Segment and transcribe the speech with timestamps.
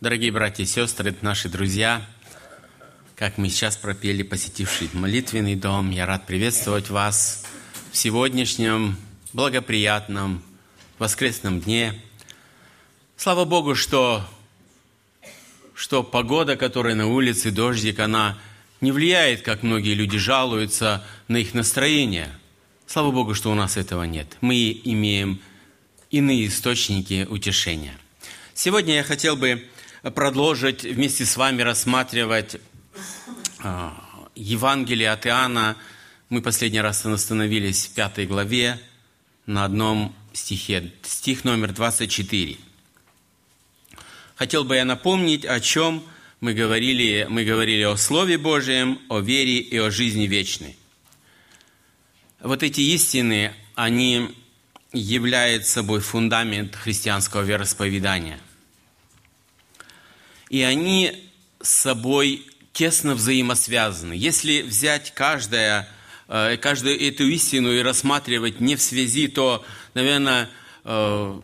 [0.00, 2.06] Дорогие братья и сестры, наши друзья,
[3.16, 7.44] как мы сейчас пропели, посетивший молитвенный дом, я рад приветствовать вас
[7.90, 8.96] в сегодняшнем
[9.32, 10.44] благоприятном
[11.00, 12.00] воскресном дне.
[13.16, 14.24] Слава Богу, что,
[15.74, 18.38] что погода, которая на улице, дождик, она
[18.80, 22.30] не влияет, как многие люди жалуются, на их настроение.
[22.86, 24.36] Слава Богу, что у нас этого нет.
[24.42, 25.40] Мы имеем
[26.12, 27.98] иные источники утешения.
[28.54, 29.68] Сегодня я хотел бы
[30.02, 32.56] продолжить вместе с вами рассматривать
[33.60, 35.76] а, Евангелие от Иоанна.
[36.28, 38.80] Мы последний раз остановились в пятой главе
[39.46, 42.56] на одном стихе, стих номер 24.
[44.36, 46.04] Хотел бы я напомнить, о чем
[46.40, 47.26] мы говорили.
[47.28, 50.76] Мы говорили о Слове Божьем, о вере и о жизни вечной.
[52.40, 54.30] Вот эти истины, они
[54.92, 58.38] являют собой фундамент христианского вероисповедания.
[60.48, 64.12] И они с собой тесно взаимосвязаны.
[64.12, 65.88] Если взять каждое,
[66.28, 70.50] э, каждую эту истину и рассматривать не в связи, то, наверное,
[70.84, 71.40] э,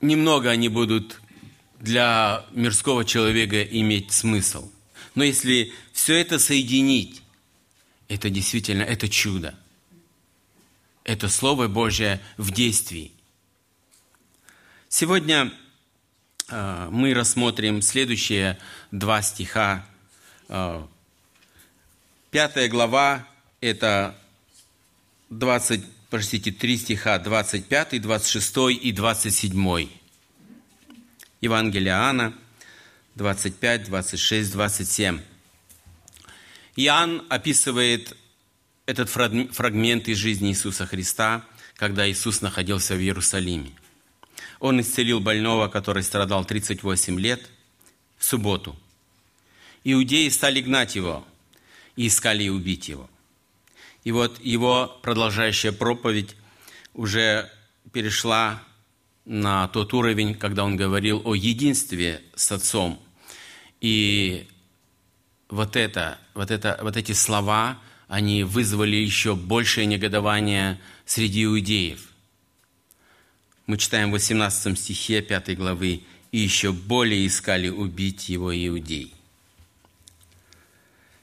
[0.00, 1.20] немного они будут
[1.80, 4.70] для мирского человека иметь смысл.
[5.14, 7.22] Но если все это соединить,
[8.08, 9.54] это действительно, это чудо–
[11.08, 13.12] это Слово Божье в действии.
[14.90, 15.50] Сегодня
[16.50, 18.58] мы рассмотрим следующие
[18.90, 19.84] два стиха.
[20.48, 20.82] Э,
[22.30, 23.26] пятая глава–
[23.60, 24.16] это
[25.30, 29.88] 20, простите, три стиха, 25, 26 и 27.
[31.40, 32.34] Евангелие Иоанна,
[33.14, 35.20] 25, 26, 27.
[36.76, 38.16] Иоанн описывает
[38.86, 41.44] этот фрагмент из жизни Иисуса Христа,
[41.76, 43.72] когда Иисус находился в Иерусалиме.
[44.60, 47.48] Он исцелил больного, который страдал 38 лет,
[48.16, 48.76] в субботу.
[49.84, 51.24] Иудеи стали гнать его
[51.96, 53.08] и искали убить его.
[54.04, 56.34] И вот его продолжающая проповедь
[56.94, 57.50] уже
[57.92, 58.62] перешла
[59.24, 63.00] на тот уровень, когда он говорил о единстве с Отцом.
[63.80, 64.48] И
[65.48, 72.07] вот, это, вот, это, вот эти слова– они вызвали еще большее негодование среди иудеев.
[73.68, 76.00] Мы читаем в 18 стихе 5 главы,
[76.32, 79.12] «И еще более искали убить его иудей».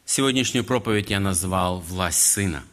[0.06, 2.64] Сегодняшнюю проповедь я назвал «Власть Сына».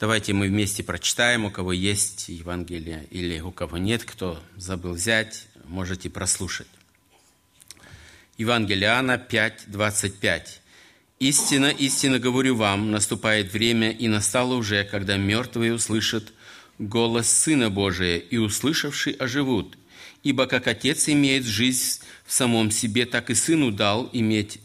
[0.00, 5.46] Давайте мы вместе прочитаем, у кого есть Евангелие или у кого нет, кто забыл взять,
[5.66, 6.68] можете прослушать.
[8.38, 10.62] Евангелие Иоанна 5, 25.
[11.18, 16.32] Истина, истинно говорю вам, наступает время, и настало уже, когда мертвые услышат
[16.88, 19.78] голос Сына Божия, и услышавшие оживут.
[20.22, 24.60] Ибо как Отец имеет жизнь в самом себе, так и Сыну дал иметь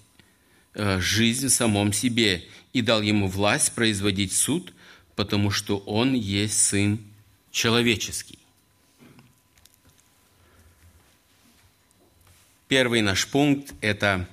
[0.73, 4.73] э, жизнь в самом себе, и дал ему власть производить суд,
[5.15, 6.99] потому что он есть Сын
[7.51, 8.39] человеческий.
[12.67, 14.27] Первый наш пункт– это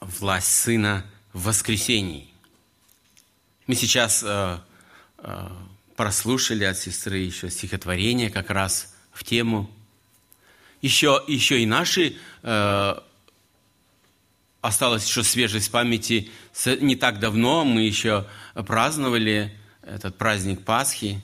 [0.00, 2.28] власть Сына в воскресении.
[3.66, 4.58] Мы сейчас э,
[5.18, 5.48] э,
[5.96, 9.70] прослушали от сестры еще стихотворение как раз в тему.
[10.82, 12.94] Еще, еще и наши э,
[14.60, 16.30] осталось еще свежесть памяти.
[16.80, 21.22] Не так давно мы еще праздновали этот праздник Пасхи.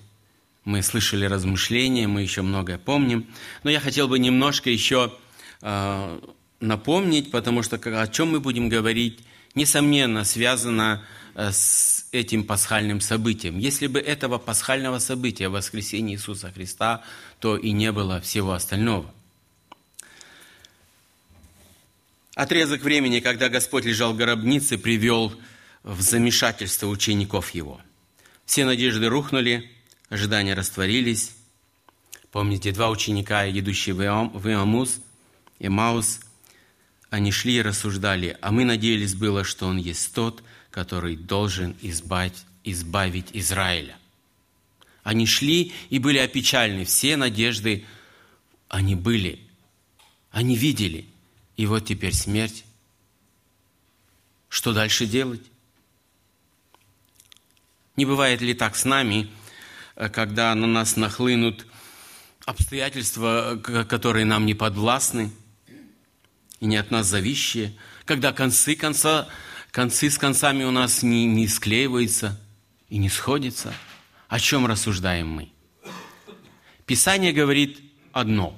[0.65, 3.27] Мы слышали размышления, мы еще многое помним.
[3.65, 5.13] Но я хотел бы немножко еще
[5.61, 6.21] э,
[6.61, 9.21] напомнить, потому что о чем мы будем говорить
[9.55, 11.05] несомненно, связано
[11.35, 13.59] э, с этим пасхальным событием.
[13.59, 17.03] Если бы этого пасхального события, воскресения Иисуса Христа,
[17.41, 19.13] то и не было всего остального.
[22.35, 25.33] Отрезок времени, когда Господь лежал в гробнице, привел
[25.83, 27.81] в замешательство учеников Его.
[28.47, 29.71] Все надежды рухнули,
[30.09, 31.33] ожидания растворились.
[32.31, 34.03] Помните, два ученика, идущие в
[34.49, 35.01] Иамус,
[35.61, 36.21] Маус.
[37.11, 40.43] Они шли и рассуждали, а мы надеялись было, что Он есть тот,
[40.73, 43.97] который должен избавить, избавить Израиля.
[45.05, 46.85] Они шли и были опечалены.
[46.85, 47.85] Все надежды
[48.69, 49.39] они были.
[50.33, 51.07] Они видели.
[51.57, 52.65] И вот теперь смерть.
[54.49, 55.43] Что дальше делать?
[57.97, 59.31] Не бывает ли так с нами,
[59.95, 61.67] когда на нас нахлынут
[62.45, 65.31] обстоятельства, которые нам не подвластны–
[66.63, 67.75] и не от нас зависящие,
[68.05, 69.27] когда концы, конца,
[69.73, 72.39] концы с концами у нас не, не склеиваются
[72.89, 73.75] и не сходятся.
[74.29, 75.49] О чем рассуждаем мы?
[76.87, 77.81] Писание говорит
[78.13, 78.55] одно.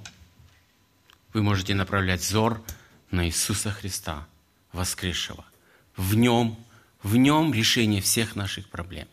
[1.33, 2.63] вы можете направлять взор
[3.11, 4.27] на Иисуса Христа,
[4.73, 5.45] воскресшего.
[5.97, 6.59] В Нем,
[7.03, 9.07] в Нем решение всех наших проблем.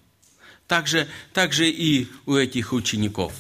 [0.67, 3.33] Также, также и у этих учеников.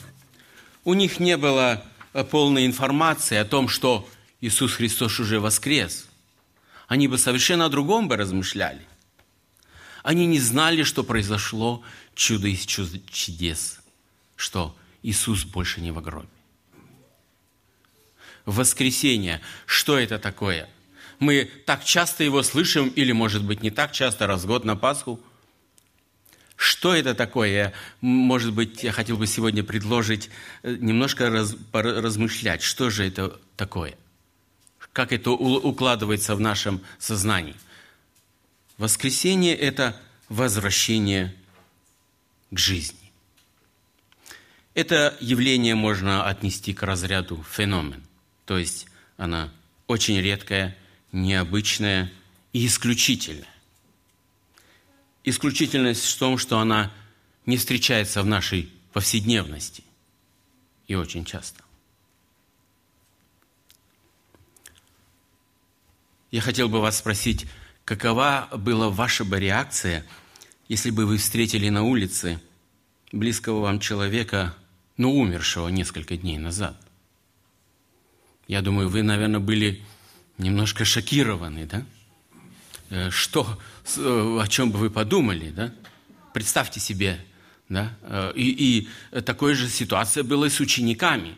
[0.83, 4.07] У них не было э, полной информации о том, что
[4.39, 6.07] Иисус Христос уже воскрес.
[6.91, 8.85] Они бы совершенно о другом бы размышляли.
[10.03, 11.81] Они не знали, что произошло
[12.15, 13.79] чудо из чудес,
[14.35, 16.27] что Иисус больше не в гробе.
[18.43, 20.67] Воскресение, что это такое?
[21.19, 24.75] Мы так часто его слышим, или, может быть, не так часто, раз в год на
[24.75, 25.17] Пасху–
[26.57, 27.73] что это такое?
[28.01, 30.29] Может быть, я хотел бы сегодня предложить
[30.61, 33.95] э, немножко раз, размышлять, что же это такое?
[34.93, 37.55] Как это укладывается в нашем сознании?
[38.77, 41.35] Воскресение– это возвращение
[42.49, 42.97] к жизни.
[44.73, 48.03] Это явление можно отнести к разряду феномен,
[48.45, 49.51] то есть она
[49.87, 50.77] очень редкая,
[51.11, 52.11] необычная
[52.53, 53.47] и исключительная.
[55.23, 56.91] Исключительность в том, что она
[57.45, 59.83] не встречается в нашей повседневности.
[60.87, 61.63] И очень часто.
[66.31, 67.45] Я хотел бы вас спросить,
[67.83, 70.05] какова была ваша бы реакция,
[70.69, 72.39] если бы вы встретили на улице
[73.11, 74.55] близкого вам человека,
[74.95, 76.79] но ну, умершего несколько дней назад?
[78.47, 79.83] Я думаю, вы, наверное, были
[80.37, 81.85] немножко шокированы, да?
[82.89, 83.59] Э, что,
[83.97, 85.73] э, о чем бы вы подумали, да?
[86.33, 87.19] Представьте себе,
[87.67, 87.97] да?
[88.03, 91.37] Э, и, и такая же ситуация была и с учениками.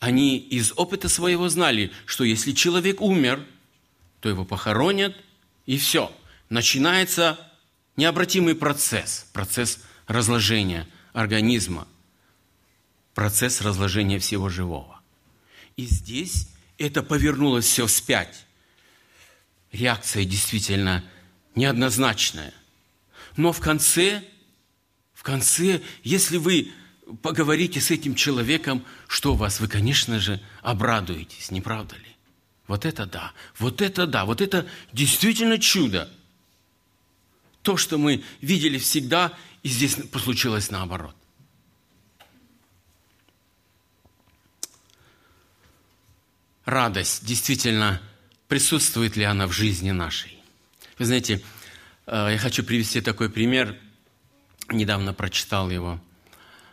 [0.00, 3.46] Они из опыта своего знали, что если человек умер,
[4.20, 5.16] то его похоронят,
[5.66, 6.12] и все.
[6.48, 7.38] Начинается
[7.96, 11.86] необратимый процесс, процесс разложения организма,
[13.14, 15.00] процесс разложения всего живого.
[15.76, 18.46] И здесь это повернулось все вспять
[19.72, 21.04] реакция действительно
[21.54, 22.52] неоднозначная.
[23.36, 24.24] Но в конце,
[25.14, 26.72] в конце, если вы
[27.22, 32.16] поговорите с этим человеком, что вас, вы, конечно же, обрадуетесь, не правда ли?
[32.70, 36.08] Вот это да, вот это да, вот это действительно чудо.
[37.62, 39.32] То, что мы видели всегда,
[39.64, 41.16] и здесь случилось наоборот.
[46.64, 48.00] Радость действительно
[48.46, 50.38] присутствует ли она в жизни нашей.
[50.96, 51.42] Вы знаете,
[52.06, 53.76] э, я хочу привести такой пример.
[54.68, 56.00] Недавно прочитал его.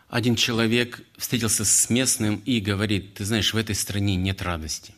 [0.09, 4.93] Один человек встретился с местным и говорит, ты знаешь, в этой стране нет радости.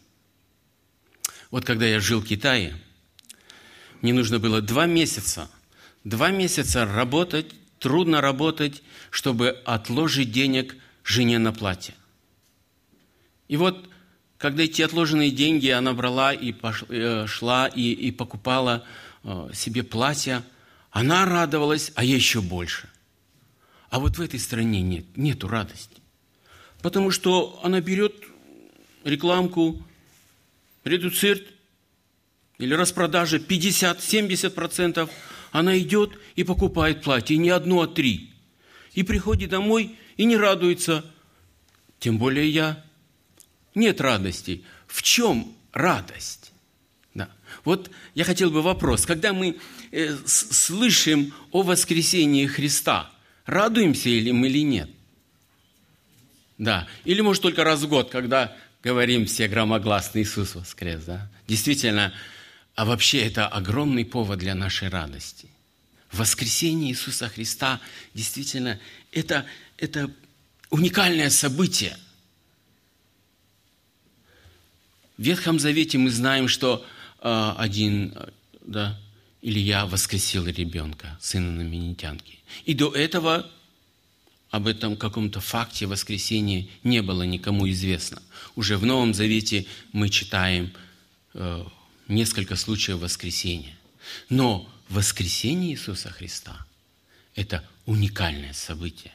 [1.51, 2.75] Вот когда я жил в Китае,
[4.01, 5.50] мне нужно было два месяца,
[6.04, 7.48] два месяца работать,
[7.80, 11.96] трудно работать, чтобы отложить денег жене на платье.
[13.48, 13.90] И вот
[14.38, 16.54] когда эти отложенные деньги она брала и
[16.90, 18.86] э, шла и, и покупала
[19.24, 20.44] э, себе платья,
[20.92, 22.90] она радовалась, а я еще больше.
[23.90, 25.98] А вот в этой стране нет, нету радости.
[26.81, 28.13] Потому что она берет
[29.04, 29.84] рекламку,
[30.84, 31.44] редуцирт
[32.58, 35.10] или распродажа 50-70%,
[35.52, 38.31] она идет и покупает платье, не одно, а три.
[38.94, 41.06] И приходит домой и не радуется.
[42.00, 42.83] Тем более я
[43.76, 44.64] нет радости.
[44.88, 46.52] В чем радость?
[47.14, 47.30] Да.
[47.64, 49.06] Вот я хотел бы вопрос.
[49.06, 49.57] Когда мы
[49.92, 53.12] э, слышим о воскресении Христа,
[53.45, 54.90] радуемся ли мы или нет?
[56.57, 56.88] Да.
[57.06, 61.04] Или, может, только раз в год, когда говорим все громогласно «Иисус воскрес».
[61.06, 61.30] Да?
[61.48, 62.14] Действительно,
[62.76, 65.50] а вообще это огромный повод для нашей радости.
[66.12, 67.80] Воскресение Иисуса Христа
[68.14, 68.80] действительно
[69.12, 69.45] это,
[69.78, 70.12] это
[70.69, 71.98] уникальное событие–
[75.19, 76.86] В Ветхом Завете мы знаем, что
[77.21, 78.16] э, один
[78.62, 78.98] да,
[79.42, 82.40] Илья воскресил ребенка, сына наменитянки.
[82.64, 83.45] И до этого
[84.49, 88.21] об этом каком-то факте воскресения не было никому известно.
[88.56, 90.73] Уже в Новом Завете мы читаем
[91.33, 91.65] э,
[92.07, 93.77] несколько случаев воскресения.
[94.29, 96.65] Но воскресение Иисуса Христа–
[97.35, 99.13] это уникальное событие.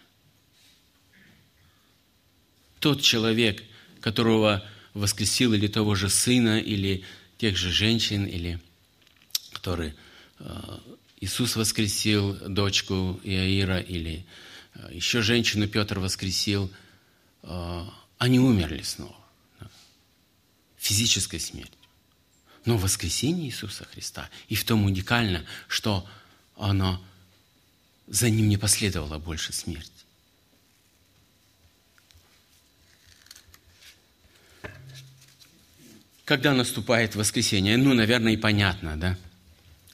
[2.78, 3.62] Тот человек,
[4.00, 7.02] которого воскресил или того же сына, или
[7.38, 8.60] тех же женщин, или
[9.52, 9.96] которые
[10.38, 10.78] э,
[11.20, 14.22] Иисус воскресил дочку Иаира, или э,
[14.90, 16.70] еще женщину Петр воскресил,
[17.42, 17.84] э,
[18.18, 19.16] они умерли снова.
[20.78, 21.78] Физической смертью.
[22.64, 26.08] Но воскресение Иисуса Христа, и в том уникально, что
[26.56, 27.02] оно
[28.06, 29.90] за ним не последовало больше смерти.
[36.24, 37.76] Когда наступает воскресенье?
[37.76, 39.18] Ну, наверное, и понятно, да?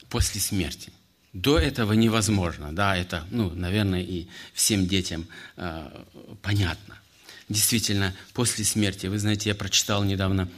[0.09, 0.91] После смерти.
[1.33, 6.03] До этого невозможно, да, это, ну, наверное, и всем детям э,
[6.41, 6.99] понятно.
[7.47, 10.49] Действительно, после смерти, вы знаете, я прочитал недавно,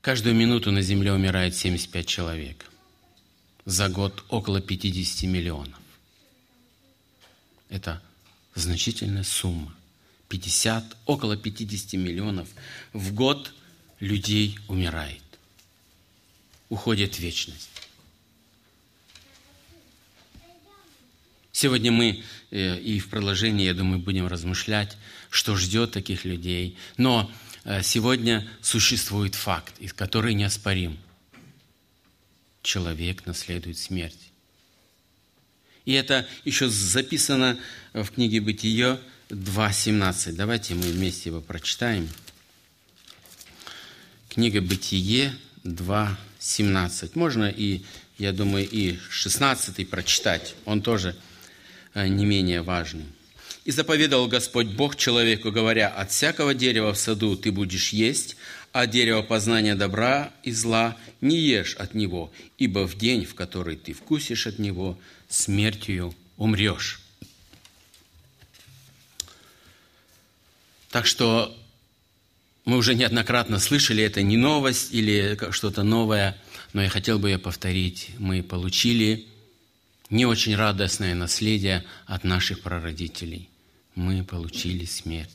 [0.00, 2.66] каждую минуту на Земле умирает 75 человек.
[3.64, 5.80] За год около 50 миллионов.
[7.68, 8.02] Это
[8.54, 9.74] значительная сумма.
[10.28, 12.48] 50, около 50 миллионов
[12.92, 13.52] в год
[14.00, 15.22] людей умирает.
[16.68, 17.85] Уходит вечность.
[21.58, 24.98] Сегодня мы э, и в продолжении, я думаю, будем размышлять,
[25.30, 26.76] что ждет таких людей.
[26.98, 27.32] Но
[27.64, 30.98] э, сегодня существует факт, который неоспорим.
[32.60, 34.18] Человек наследует смерть.
[35.86, 37.58] И это еще записано
[37.94, 40.32] в книге «Бытие» 2.17.
[40.32, 42.06] Давайте мы вместе его прочитаем.
[44.28, 45.34] Книга «Бытие»
[45.64, 47.12] 2.17.
[47.14, 47.80] Можно и,
[48.18, 50.54] я думаю, и 16 прочитать.
[50.66, 51.16] Он тоже
[51.96, 53.06] не менее важным.
[53.64, 58.36] «И заповедал Господь Бог человеку, говоря, от всякого дерева в саду ты будешь есть,
[58.72, 63.76] а дерево познания добра и зла не ешь от него, ибо в день, в который
[63.76, 64.98] ты вкусишь от него,
[65.28, 67.00] смертью умрешь».
[70.90, 71.56] Так что
[72.64, 76.36] мы уже неоднократно слышали, это не новость или что-то новое,
[76.72, 78.10] но я хотел бы ее повторить.
[78.18, 79.26] Мы получили
[80.10, 83.48] не очень радостное наследие от наших прародителей.
[83.94, 85.30] Мы получили смерть.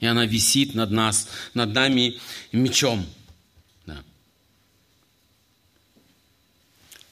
[0.00, 2.18] И она висит над нас, над нами
[2.52, 3.04] мечом.
[3.86, 4.04] Да.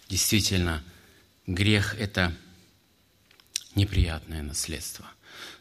[0.09, 0.85] Действительно,
[1.47, 2.37] грех– это
[3.75, 5.07] неприятное наследство.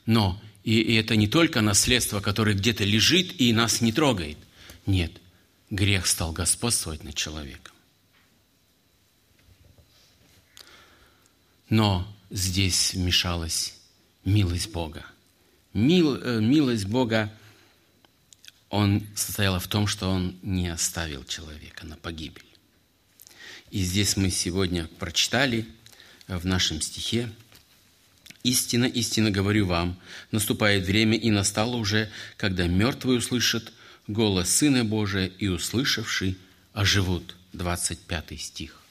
[0.05, 4.37] Но и, это не только наследство, которое где-то лежит и нас не трогает.
[4.85, 5.11] Нет,
[5.69, 7.74] грех стал господствовать над человеком.
[11.69, 13.75] Но здесь вмешалась
[14.23, 15.05] милость Бога.
[15.73, 17.31] Мил, э, милость Бога,
[18.69, 22.45] он состояла в том, что он не оставил человека на погибель.
[23.71, 25.67] И здесь мы сегодня прочитали
[26.27, 27.29] в нашем стихе,
[28.43, 29.99] «Истина, истинно говорю вам,
[30.31, 33.73] наступает время, и настало уже, когда мертвые услышат
[34.07, 36.37] голос Сына Божия, и услышавший
[36.73, 37.35] оживут».
[37.55, 38.84] 25 стих.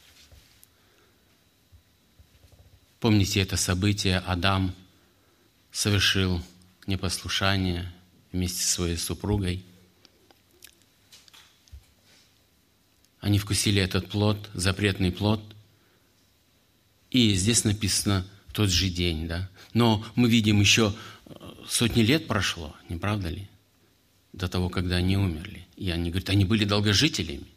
[3.05, 4.75] Помните это событие, Адам
[5.71, 6.43] совершил
[6.87, 7.93] непослушание
[8.33, 9.63] вместе со своей супругой.
[13.21, 15.43] Они вкусили этот плод, запретный плод.
[17.11, 19.51] И здесь написано тот же день, да.
[19.75, 20.97] Но мы видим еще
[21.27, 21.35] э,
[21.69, 23.47] сотни лет прошло, не правда ли?
[24.33, 25.67] До того, когда они умерли.
[25.77, 27.49] И они говорят, они были долгожителями.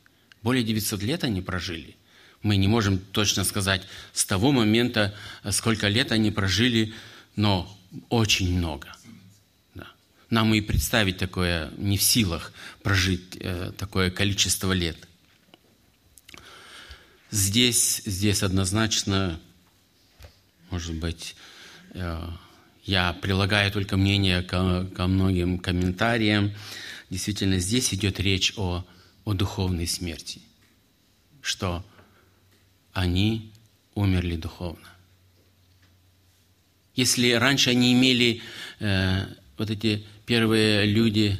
[0.42, 1.96] Более 900 лет они прожили–
[2.42, 5.14] мы не можем точно сказать с того момента,
[5.52, 6.94] сколько лет они прожили,
[7.36, 7.72] но
[8.10, 8.96] очень много.
[9.76, 9.88] Да.
[10.30, 12.54] Нам и представить такое не в силах
[12.84, 14.98] прожить э, такое количество лет.
[17.32, 19.40] Здесь, здесь однозначно,
[20.70, 21.36] может быть,
[21.92, 22.30] э,
[22.84, 26.54] я прилагаю только мнение ко, ко многим комментариям.
[27.10, 28.86] Действительно, здесь идет речь о,
[29.26, 30.42] о духовной смерти,
[31.42, 31.86] что
[32.98, 33.52] они
[33.94, 34.90] умерли духовно.
[36.96, 38.42] Если раньше они имели,
[38.80, 41.40] э, вот эти первые люди,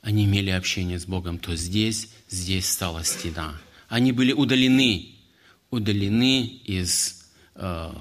[0.00, 3.60] они имели общение с Богом, то здесь, здесь стала стена.
[3.88, 5.14] Они были удалены,
[5.70, 7.92] удалены из э,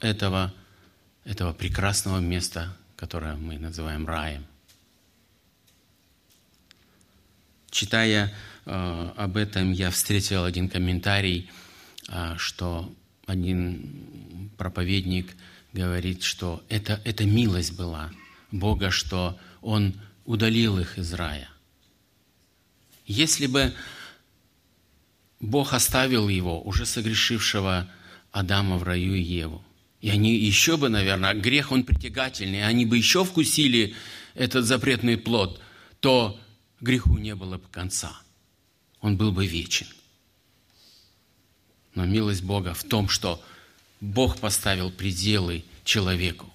[0.00, 0.54] этого,
[1.26, 4.46] этого прекрасного места, которое мы называем раем.
[7.70, 8.32] Читая
[8.64, 11.50] э, об этом, я встретил один комментарий–
[12.36, 12.92] что
[13.26, 15.36] один проповедник
[15.72, 18.12] говорит, что это, это милость была
[18.50, 19.94] Бога, что Он
[20.24, 21.48] удалил их из рая.
[23.06, 23.74] Если бы
[25.40, 27.88] Бог оставил его, уже согрешившего
[28.32, 29.64] Адама в раю и Еву,
[30.00, 33.94] и они еще бы, наверное, грех он притягательный, они бы еще вкусили
[34.34, 35.60] этот запретный плод,
[36.00, 36.38] то
[36.80, 38.20] греху не было бы конца.
[39.00, 39.86] Он был бы вечен.
[41.96, 43.42] Но милость Бога в том, что
[44.00, 46.52] Бог поставил пределы человеку.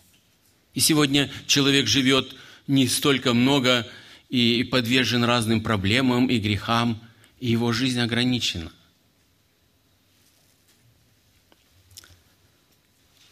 [0.75, 2.33] И сегодня человек живет
[2.67, 3.88] не столько много
[4.29, 7.01] и подвержен разным проблемам и грехам,
[7.39, 8.71] и его жизнь ограничена.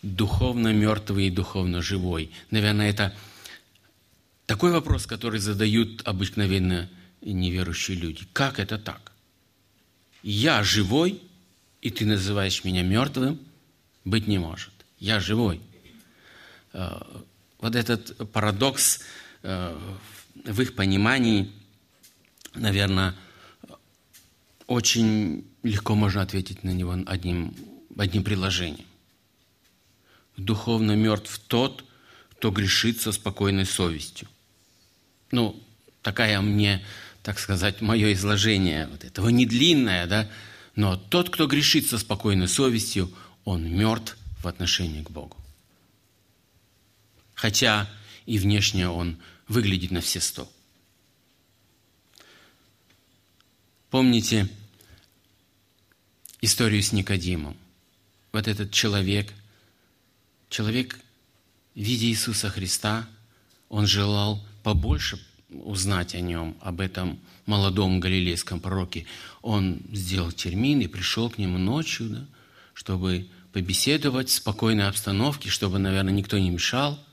[0.01, 2.31] Духовно мертвый и духовно живой.
[2.49, 3.15] Наверное, это
[4.47, 6.89] такой вопрос, который задают обыкновенно
[7.21, 8.25] неверующие люди.
[8.33, 9.11] Как это так?
[10.23, 11.21] Я живой,
[11.81, 13.39] и ты называешь меня мертвым?
[14.05, 14.73] Быть не может.
[14.99, 15.61] Я живой.
[16.73, 16.99] Э,
[17.59, 19.01] вот этот парадокс
[19.43, 19.77] э,
[20.45, 21.51] в их понимании,
[22.53, 23.15] наверное,
[24.67, 27.55] очень легко можно ответить на него одним,
[27.97, 28.85] одним предложением.
[30.37, 31.83] Духовно мертв тот,
[32.31, 34.27] кто грешит со спокойной совестью.
[35.31, 35.61] Ну,
[36.01, 36.85] такая мне,
[37.23, 40.29] так сказать, мое изложение вот этого не длинное, да,
[40.79, 45.35] но тот, кто грешит со спокойной совестью, он мертв в отношении к Богу.
[47.35, 47.89] Хотя
[48.25, 49.17] и внешне он
[49.49, 50.49] выглядит на все сто.
[53.89, 54.47] Помните
[56.39, 57.57] историю с Никодимом?
[58.31, 59.33] Вот этот человек,
[60.47, 60.97] человек,
[61.75, 63.05] видя Иисуса Христа,
[63.67, 69.05] он желал побольше узнать о нем, об этом молодом галилейском пророке.
[69.41, 72.25] Он сделал термин и пришел к нему ночью, да,
[72.73, 77.03] чтобы побеседовать в спокойной обстановке, чтобы, наверное, никто не мешал.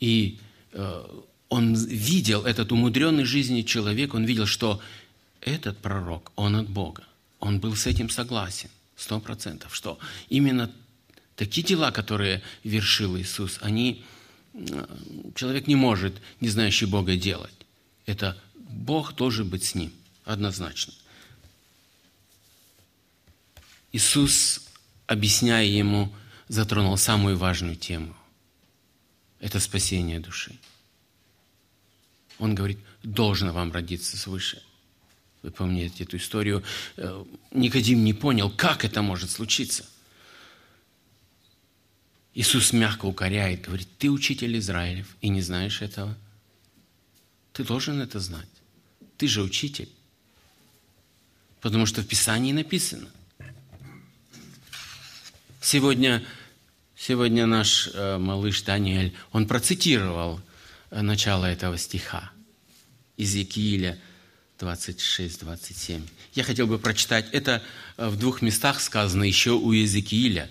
[0.00, 0.38] И
[0.72, 1.04] э,
[1.48, 4.80] он видел, этот умудренный жизнью человек, он видел, что
[5.40, 7.04] этот пророк, он от Бога.
[7.40, 9.98] Он был с этим согласен, сто процентов, что
[10.28, 10.70] именно
[11.36, 14.04] такие дела, которые вершил Иисус, они,
[15.34, 17.54] человек не может, не знающий Бога, делать.
[18.06, 19.92] Это Бог должен быть с ним,
[20.24, 20.94] однозначно.
[23.92, 24.60] Иисус,
[25.06, 26.12] объясняя ему,
[26.48, 28.14] затронул самую важную тему.
[29.40, 30.58] Это спасение души.
[32.38, 34.62] Он говорит, должно вам родиться свыше.
[35.42, 36.64] Вы помните эту историю.
[36.96, 39.84] Э, Никодим не понял, как это может случиться.
[42.34, 46.16] Иисус мягко укоряет, говорит, ты учитель Израилев и не знаешь этого.
[47.52, 48.48] Ты должен это знать.
[49.16, 49.88] Ты же учитель.
[51.60, 53.08] Потому что в Писании написано–
[55.64, 56.22] Сегодня,
[56.94, 60.38] сегодня наш э, малыш Даниэль, он процитировал
[60.90, 62.30] э, начало этого стиха
[63.16, 63.98] из Екииля
[64.58, 66.02] 26-27.
[66.34, 67.62] Я хотел бы прочитать, это
[67.96, 70.50] э, в двух местах сказано еще у Иезекииля.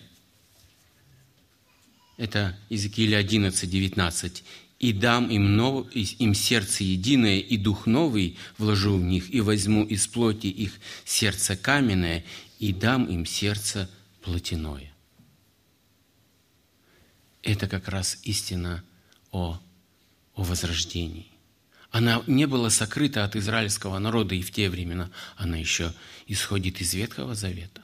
[2.18, 4.44] Это Иезекииля 11, 19.
[4.80, 5.92] «И дам им, нов...
[5.96, 10.74] им сердце единое, и дух новый вложу в них, и возьму из плоти их
[11.06, 12.26] сердце каменное,
[12.60, 13.90] и дам им сердце
[14.22, 14.94] плотяное»
[17.44, 18.84] это как раз истина
[19.32, 19.60] о,
[20.34, 21.28] о возрождении.
[21.92, 25.12] Она не была сокрыта от израильского народа и в те времена.
[25.36, 25.94] Она еще
[26.26, 27.84] исходит из Ветхого Завета.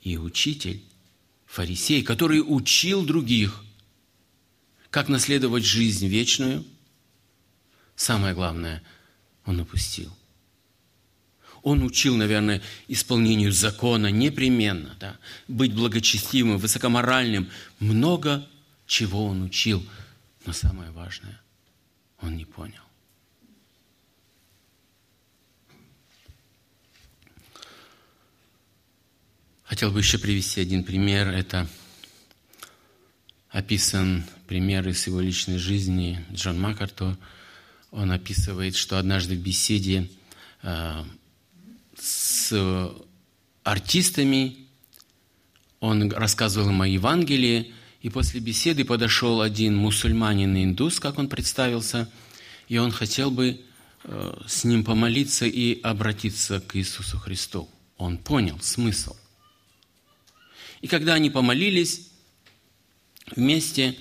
[0.00, 0.82] И учитель,
[1.50, 3.64] фарисей, который учил других,
[4.90, 6.64] как наследовать жизнь вечную,
[7.96, 8.82] самое главное,
[9.44, 10.16] он упустил.
[11.62, 17.50] Он учил, наверное, исполнению закона непременно, да, быть благочестивым, высокоморальным.
[17.80, 18.48] Много
[18.86, 19.84] чего он учил,
[20.46, 21.40] но самое важное,
[22.22, 22.82] он не понял.
[29.70, 31.28] Хотел бы еще привести один пример.
[31.28, 31.68] Это
[33.50, 36.18] описан пример из его личной жизни.
[36.32, 37.16] Джон Маккарто,
[37.92, 40.10] он описывает, что однажды в беседе
[40.62, 41.04] э,
[41.96, 42.92] с
[43.62, 44.56] артистами,
[45.78, 52.10] он рассказывал им о Евангелии, и после беседы подошел один мусульманин индус, как он представился,
[52.66, 53.60] и он хотел бы
[54.02, 57.68] э, с ним помолиться и обратиться к Иисусу Христу.
[57.98, 59.14] Он понял смысл.
[60.80, 62.10] И когда они помолились
[63.34, 63.96] вместе,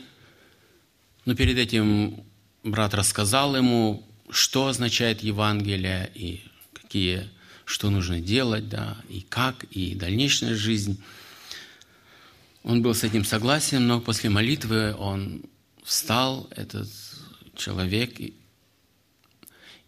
[1.26, 2.24] но перед этим
[2.64, 7.30] брат рассказал ему, что означает Евангелие и какие
[7.70, 11.00] что нужно делать, да, и как, и дальнейшая жизнь.
[12.64, 15.44] Он был с этим согласен, но после молитвы он
[15.84, 16.90] встал, этот
[17.56, 18.34] человек, и,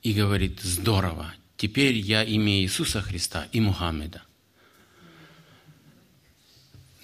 [0.04, 4.22] и говорит, здорово, теперь я имею Иисуса Христа и Мухаммеда.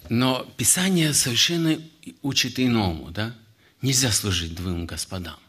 [0.09, 1.81] Но Писание совершенно
[2.21, 3.35] учит иному, да?
[3.81, 5.39] Нельзя служить двум господам.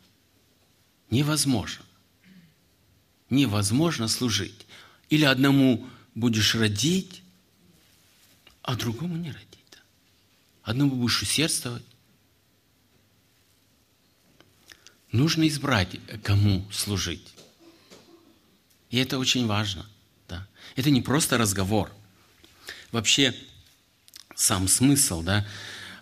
[1.10, 1.84] Невозможно.
[3.30, 4.66] Невозможно служить.
[5.10, 7.22] Или одному будешь родить,
[8.62, 9.48] а другому не родить.
[10.62, 11.84] Одному будешь усердствовать.
[15.12, 17.26] Нужно избрать, кому служить.
[18.90, 19.86] И это очень важно.
[20.28, 20.46] Да?
[20.76, 21.90] Это не просто разговор.
[22.92, 23.34] Вообще,
[24.38, 25.44] сам смысл да,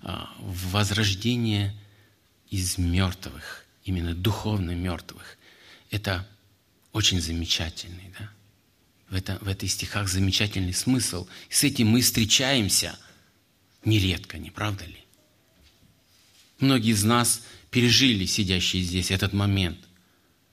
[0.02, 1.74] а, возрождения
[2.50, 5.38] из мертвых, именно духовно мертвых.
[5.90, 6.28] Это
[6.92, 8.30] очень замечательный, да?
[9.08, 11.26] В, это, в этих стихах замечательный смысл.
[11.48, 12.98] И с этим мы встречаемся
[13.84, 15.02] нередко, не правда ли?
[16.60, 19.78] Многие из нас пережили, сидящие здесь, этот момент,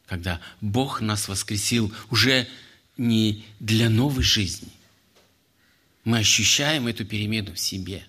[0.05, 2.47] когда Бог нас воскресил уже
[2.95, 4.71] не для новой жизни.
[6.03, 8.05] Мы ощущаем эту перемену в себе.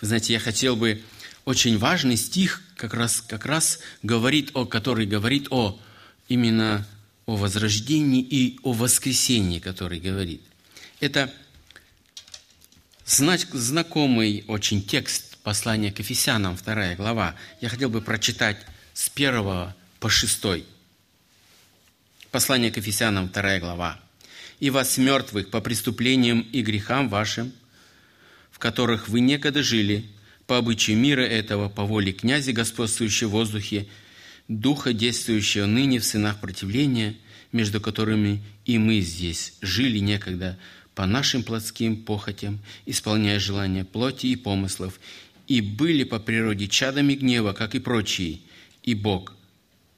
[0.00, 1.02] Вы знаете, я хотел бы
[1.44, 5.80] очень важный стих как раз, как раз говорит о, который говорит о
[6.28, 6.86] именно
[7.24, 10.42] о возрождении и о воскресении, который говорит.
[11.00, 11.32] Это
[13.04, 17.34] знакомый очень текст послания к Ефесянам, вторая глава.
[17.60, 18.58] Я хотел бы прочитать
[18.94, 20.64] с первого по шестой.
[22.36, 23.98] Послание к Ефесянам, вторая глава.
[24.60, 27.50] «И вас, мертвых, по преступлениям и грехам вашим,
[28.50, 30.04] в которых вы некогда жили,
[30.46, 33.88] по обычаю мира этого, по воле князя, господствующего в воздухе,
[34.48, 37.16] духа, действующего ныне в сынах противления,
[37.52, 40.58] между которыми и мы здесь жили некогда
[40.94, 45.00] по нашим плотским похотям, исполняя желания плоти и помыслов,
[45.46, 48.40] и были по природе чадами гнева, как и прочие.
[48.82, 49.32] И Бог,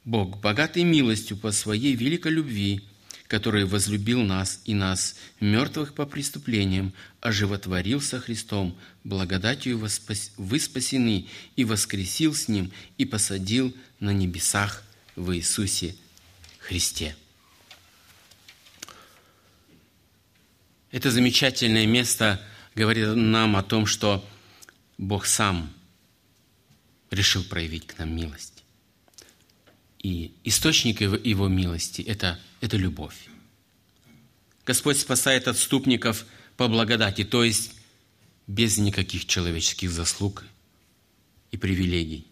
[0.05, 2.81] Бог, богатый милостью по своей великой любви,
[3.27, 11.63] который возлюбил нас и нас, мертвых по преступлениям, оживотворил со Христом, благодатью вы спасены, и
[11.63, 14.83] воскресил с Ним, и посадил на небесах
[15.15, 15.95] в Иисусе
[16.57, 17.15] Христе.
[20.91, 22.41] Это замечательное место
[22.73, 24.27] говорит нам о том, что
[24.97, 25.71] Бог сам
[27.11, 28.58] решил проявить к нам милость.
[30.01, 33.27] И источник его милости– это, это любовь.
[34.65, 37.73] Господь спасает отступников по благодати, то есть
[38.47, 40.43] без никаких человеческих заслуг
[41.51, 42.25] и привилегий.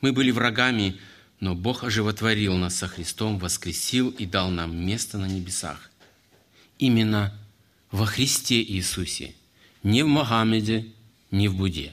[0.00, 0.98] Мы были врагами,
[1.40, 5.90] но Бог оживотворил нас со Христом, воскресил и дал нам место на небесах.
[6.78, 7.36] Именно
[7.90, 9.34] во Христе Иисусе,
[9.82, 10.86] не в Мохаммеде,
[11.30, 11.92] не в Будде.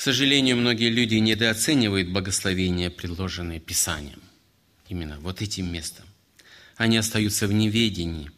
[0.00, 4.22] К сожалению, многие люди недооценивают благословения, предложенные Писанием.
[4.88, 6.06] Именно вот этим местом.
[6.76, 8.30] Они остаются в неведении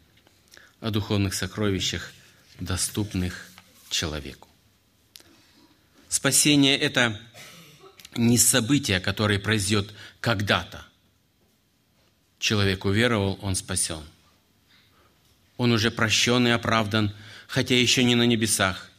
[0.81, 2.13] о духовных сокровищах,
[2.59, 3.49] доступных
[3.91, 4.49] человеку.
[6.09, 7.21] Спасение– это
[8.17, 10.85] не событие, которое произойдет когда-то.
[12.41, 14.03] Человек уверовал, он спасен.
[15.59, 17.15] Он уже прощен и оправдан,
[17.47, 18.92] хотя еще не на небесах.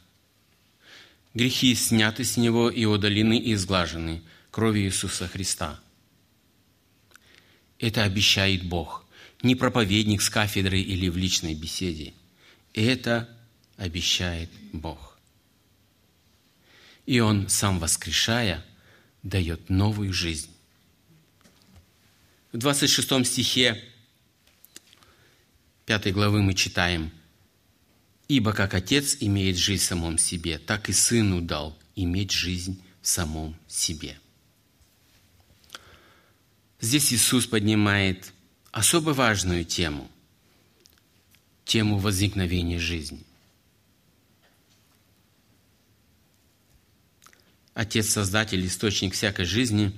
[1.34, 5.80] Грехи сняты с него и удалены и изглажены кровью Иисуса Христа.
[7.80, 9.06] Это обещает Бог,
[9.41, 12.13] не проповедник с кафедры или в личной беседе.
[12.74, 13.28] Это
[13.78, 15.17] обещает Бог.
[17.08, 18.63] И Он, сам воскрешая,
[19.24, 20.52] дает новую жизнь.
[22.52, 23.84] В 26 стихе
[25.88, 27.12] 5 главы мы читаем–
[28.28, 33.08] Ибо как Отец имеет жизнь в самом себе, так и Сыну дал иметь жизнь в
[33.08, 34.18] самом себе.
[36.80, 38.34] Здесь Иисус поднимает
[38.72, 40.10] особо важную тему,
[41.66, 43.24] тему возникновения жизни.
[47.74, 49.92] Отец, Создатель, Источник всякой жизни,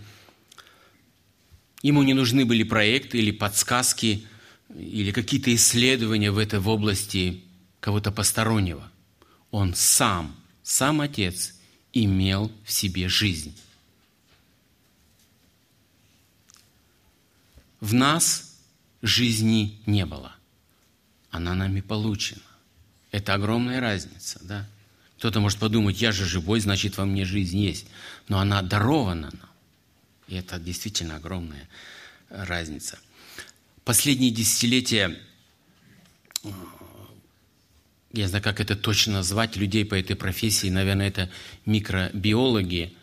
[1.82, 4.26] ему не нужны были проекты или подсказки,
[4.74, 7.44] или какие-то исследования в этой в области
[7.86, 8.92] кого-то постороннего.
[9.52, 11.54] Он сам, сам Отец,
[11.94, 13.56] имел в себе жизнь.
[17.80, 18.58] В нас
[19.04, 20.36] жизни не было.
[21.30, 22.42] Она нами получена.
[23.12, 24.68] Это огромная разница, да?
[25.20, 27.86] Кто-то может подумать, я же живой, значит, во мне жизнь есть.
[28.28, 29.50] Но она дарована нам.
[30.28, 31.70] И это действительно огромная
[32.30, 32.98] разница.
[33.84, 35.16] Последние десятилетия
[38.16, 41.30] я знаю, как это точно назвать, людей по этой профессии, наверное, это
[41.66, 42.96] микробиологи,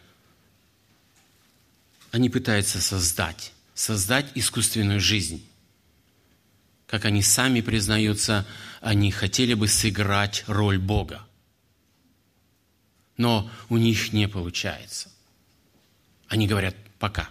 [2.10, 5.46] они пытаются создать, создать искусственную жизнь.
[6.86, 8.46] Как они сами признаются,
[8.80, 11.26] они хотели бы сыграть роль Бога.
[13.16, 15.10] Но у них не получается.
[16.28, 17.30] Они говорят «пока».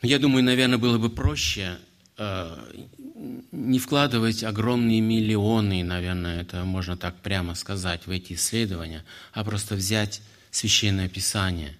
[0.00, 1.80] Я думаю, наверное, было бы проще
[2.18, 9.76] не вкладывать огромные миллионы, наверное, это можно так прямо сказать, в эти исследования, а просто
[9.76, 11.78] взять священное писание,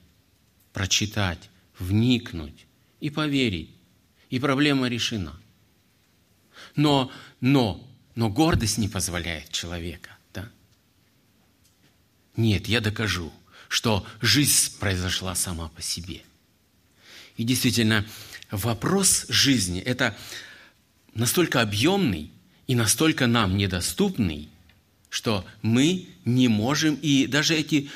[0.72, 2.66] прочитать, вникнуть
[3.00, 3.70] и поверить.
[4.30, 5.34] И проблема решена.
[6.76, 10.10] Но, но Но гордость не позволяет человека.
[10.34, 10.50] Да?
[12.36, 13.32] Нет, я докажу,
[13.68, 16.22] что жизнь произошла сама по себе.
[17.36, 18.04] И действительно,
[18.50, 20.16] вопрос жизни– это
[21.14, 22.30] настолько объемный
[22.66, 24.48] и настолько нам недоступный,
[25.10, 27.90] что мы не можем, и даже эти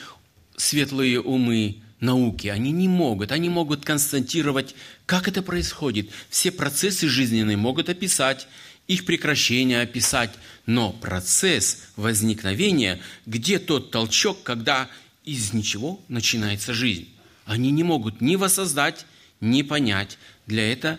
[0.56, 4.74] светлые умы науки, они не могут, они могут констатировать,
[5.06, 6.10] как это происходит.
[6.28, 8.48] Все процессы жизненные могут описать,
[8.88, 10.32] их прекращение описать,
[10.66, 14.90] но процесс возникновения, где тот толчок, когда
[15.24, 17.08] из ничего начинается жизнь,
[17.44, 19.06] они не могут ни воссоздать,
[19.40, 20.18] ни понять.
[20.46, 20.98] Для этого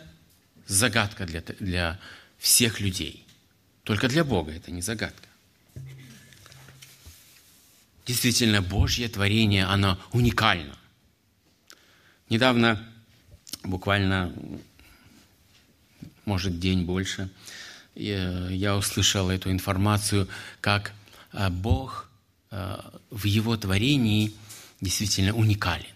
[0.68, 2.00] загадка для, для
[2.38, 3.26] всех людей.
[3.84, 5.28] Только для Бога это не загадка.
[8.06, 10.78] Действительно, Божье творение, оно уникально.
[12.30, 12.86] Недавно,
[13.64, 14.34] буквально,
[16.26, 17.30] может, день больше,
[17.96, 20.28] я услышал эту информацию,
[20.60, 20.94] как
[21.32, 22.10] э, Бог
[22.50, 22.78] э,
[23.12, 24.34] в Его творении
[24.82, 25.93] действительно уникален.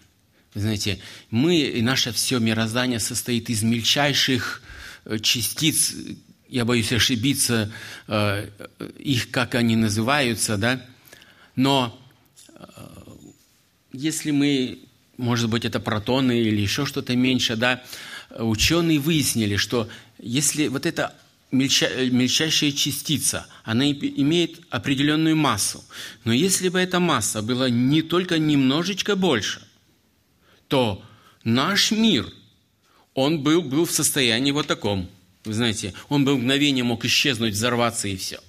[0.58, 0.98] Знаете,
[1.30, 4.62] мы и наше все мироздание состоит из мельчайших
[5.04, 5.94] э, частиц,
[6.48, 7.70] я боюсь ошибиться,
[8.98, 10.82] их как они называются, да,
[11.56, 12.00] но
[13.92, 14.78] если мы
[15.18, 17.82] может быть, это протоны или еще что-то меньше, да,
[18.30, 21.14] ученые выяснили, что если вот эта
[21.50, 25.84] мельча, мельчайшая частица, она имеет определенную массу,
[26.24, 29.60] но если бы эта масса была не только немножечко больше,
[30.68, 31.04] то
[31.44, 32.32] наш мир,
[33.14, 35.10] он был, был в состоянии вот таком.
[35.44, 38.40] Вы знаете, он бы в мгновение мог исчезнуть, взорваться и все.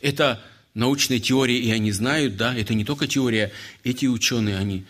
[0.00, 0.42] Это
[0.74, 3.52] научная теория, и они знают, да, это не только теория,
[3.84, 4.84] эти ученые, они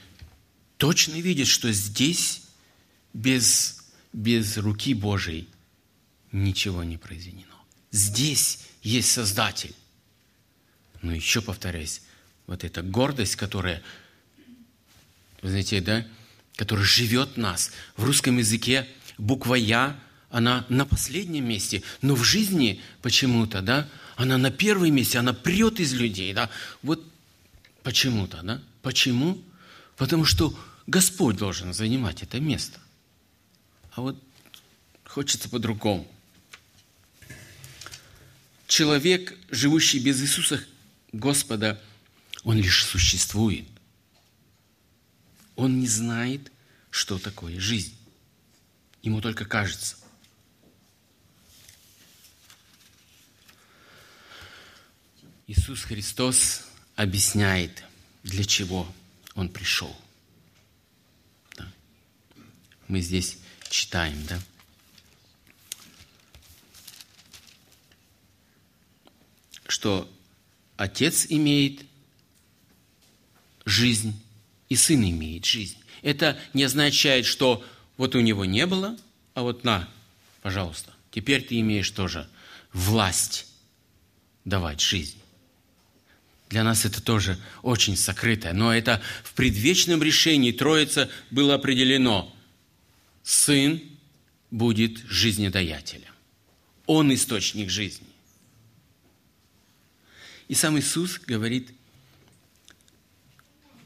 [0.78, 2.42] точно видит, что здесь
[3.12, 5.48] без, без руки Божией
[6.32, 7.42] ничего не произведено.
[7.90, 9.74] Здесь есть Создатель.
[11.02, 12.02] Но еще повторяюсь,
[12.46, 13.82] вот эта гордость, которая,
[15.42, 16.06] вы знаете, да,
[16.56, 17.70] которая живет в нас.
[17.96, 18.88] В русском языке
[19.18, 19.98] буква «Я»,
[20.30, 25.78] она на последнем месте, но в жизни почему-то, да, она на первом месте, она прет
[25.78, 26.50] из людей, да.
[26.82, 27.04] Вот
[27.82, 28.60] почему-то, да.
[28.82, 29.40] Почему?
[29.96, 32.80] Потому что Господь должен занимать это место.
[33.92, 34.22] А вот
[35.04, 36.10] хочется по-другому.
[38.66, 40.62] Человек, живущий без Иисуса
[41.12, 41.80] Господа,
[42.42, 43.66] он лишь существует.
[45.56, 46.52] Он не знает,
[46.90, 47.96] что такое жизнь.
[49.02, 49.96] Ему только кажется.
[55.46, 57.84] Иисус Христос объясняет,
[58.22, 58.86] для чего
[59.34, 59.96] Он пришел
[62.88, 63.38] мы здесь
[63.68, 64.40] читаем, да?
[69.66, 70.10] Что
[70.76, 71.84] отец имеет
[73.64, 74.20] жизнь,
[74.68, 75.78] и сын имеет жизнь.
[76.02, 77.64] Это не означает, что
[77.96, 78.96] вот у него не было,
[79.34, 79.88] а вот на,
[80.42, 82.28] пожалуйста, теперь ты имеешь тоже
[82.72, 83.46] власть
[84.44, 85.18] давать жизнь.
[86.48, 92.32] Для нас это тоже очень сокрытое, но это в предвечном решении Троица было определено.
[93.24, 93.82] Сын
[94.52, 96.12] будет жизнедоятелем.
[96.86, 98.06] Он источник жизни.
[100.46, 101.72] И сам Иисус говорит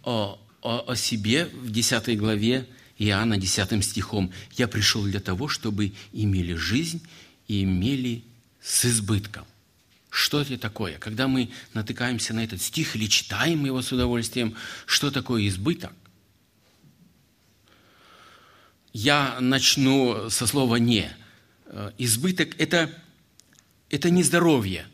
[0.02, 2.66] о, о, о себе в 10 главе
[2.98, 4.32] Иоанна 10 стихом.
[4.56, 7.02] «Я пришел для того, чтобы имели жизнь
[7.48, 8.24] и имели
[8.60, 9.44] с избытком».
[10.10, 10.98] Что это такое?
[10.98, 14.54] Когда мы натыкаемся на этот стих или читаем его с удовольствием,
[14.86, 15.92] что такое избыток?
[18.92, 21.10] я начну со слова «не».
[21.66, 22.90] Э, избыток– это,
[23.88, 24.86] это не здоровье.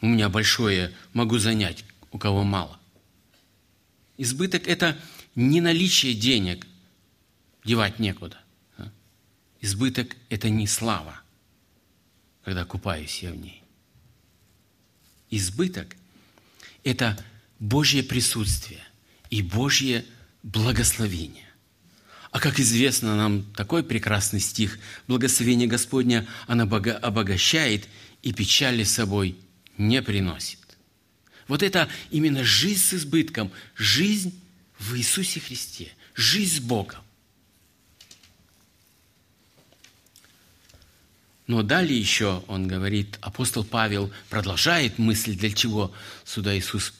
[0.00, 2.78] У меня большое, могу занять, у кого мало.
[4.16, 4.96] Избыток– это
[5.34, 6.66] не наличие денег,
[7.64, 8.38] девать некуда.
[9.60, 11.20] Избыток– это не слава,
[12.44, 13.62] когда купаюсь я в ней.
[15.30, 15.96] Избыток–
[16.84, 17.18] это
[17.58, 18.84] Божье присутствие
[19.30, 20.04] и Божье
[20.42, 21.48] благословение.
[22.30, 27.88] А как известно нам такой прекрасный стих, благословение Господня, оно обогащает
[28.22, 29.38] и печали собой
[29.78, 30.63] не приносит.
[31.48, 34.38] Вот это именно жизнь с избытком, жизнь
[34.78, 37.00] в Иисусе Христе, жизнь с Богом.
[41.46, 45.92] Но далее еще он говорит, апостол Павел продолжает мысль, для чего
[46.24, 46.92] сюда Иисус,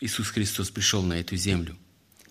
[0.00, 1.76] Иисус Христос пришел на эту землю–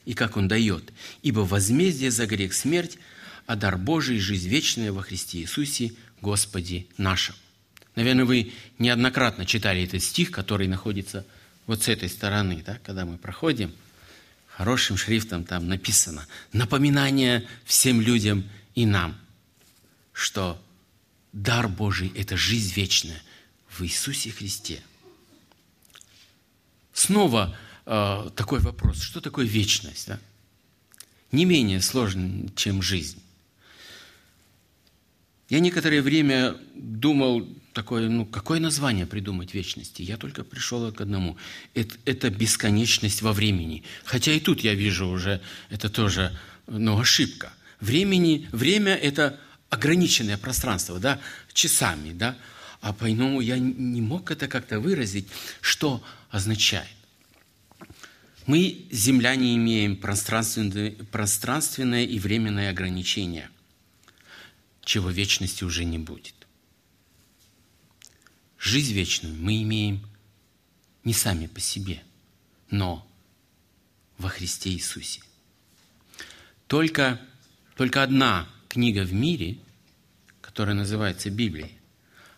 [0.08, 0.94] и как Он дает.
[1.22, 2.98] Ибо возмездие за грех– смерть,
[3.46, 7.36] а дар Божий– жизнь вечная во Христе Иисусе, Господе нашем.
[7.98, 11.26] Наверное, вы неоднократно читали этот стих, который находится
[11.66, 13.74] вот с этой стороны, да, когда мы проходим.
[14.46, 19.18] Хорошим шрифтом там написано «Напоминание всем людям и нам,
[20.14, 20.64] что
[21.34, 23.20] дар Божий– это жизнь вечная
[23.68, 24.84] в Иисусе Христе».
[26.94, 27.58] Снова
[27.88, 30.08] э, такой вопрос, что такое вечность?
[30.08, 30.20] Да?
[31.32, 33.24] Не менее сложно, чем жизнь.
[35.50, 40.02] Я некоторое время думал, такое, ну, какое название придумать вечности?
[40.02, 41.38] Я только пришел к одному.
[41.76, 43.84] Это, это бесконечность во времени.
[44.04, 46.36] Хотя и тут я вижу уже, это тоже
[46.66, 47.54] ну, ошибка.
[47.80, 51.20] Времени, время– это ограниченное пространство, да,
[51.54, 52.36] часами, да.
[52.82, 55.28] А по-иному я не мог это как-то выразить,
[55.62, 56.98] что означает.
[58.48, 63.50] Мы, земляне, имеем пространственное, пространственное и временное ограничение–
[64.88, 66.37] чего вечности уже не будет.
[68.60, 70.06] Жизнь вечную мы имеем
[71.04, 72.04] не сами по себе,
[72.70, 73.08] но
[74.18, 75.22] во Христе Иисусе.
[76.68, 77.22] Только,
[77.76, 79.58] только одна книга в мире,
[80.42, 81.70] которая называется Библия,